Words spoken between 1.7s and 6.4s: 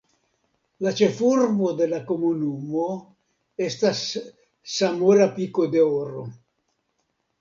de la komunumo estas Zamora Pico de Oro.